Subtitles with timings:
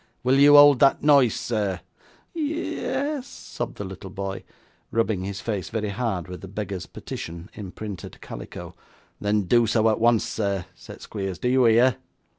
[0.23, 1.81] Will you hold that noise, sir?'
[2.33, 4.43] 'Ye ye yes,' sobbed the little boy,
[4.89, 8.73] rubbing his face very hard with the Beggar's Petition in printed calico.
[9.19, 11.37] 'Then do so at once, sir,' said Squeers.
[11.37, 11.97] 'Do you hear?